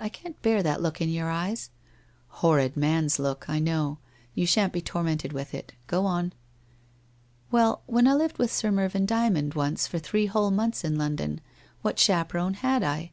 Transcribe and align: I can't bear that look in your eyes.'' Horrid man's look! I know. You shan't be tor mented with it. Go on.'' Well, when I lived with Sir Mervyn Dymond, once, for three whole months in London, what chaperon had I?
I 0.00 0.08
can't 0.08 0.40
bear 0.40 0.62
that 0.62 0.80
look 0.80 1.02
in 1.02 1.10
your 1.10 1.28
eyes.'' 1.30 1.68
Horrid 2.40 2.78
man's 2.78 3.18
look! 3.18 3.46
I 3.46 3.58
know. 3.58 3.98
You 4.34 4.46
shan't 4.46 4.72
be 4.72 4.80
tor 4.80 5.04
mented 5.04 5.34
with 5.34 5.52
it. 5.52 5.74
Go 5.86 6.06
on.'' 6.06 6.32
Well, 7.52 7.82
when 7.84 8.06
I 8.08 8.14
lived 8.14 8.38
with 8.38 8.50
Sir 8.50 8.70
Mervyn 8.70 9.04
Dymond, 9.04 9.52
once, 9.52 9.86
for 9.86 9.98
three 9.98 10.24
whole 10.24 10.50
months 10.50 10.82
in 10.82 10.96
London, 10.96 11.42
what 11.82 11.98
chaperon 11.98 12.54
had 12.54 12.82
I? 12.82 13.10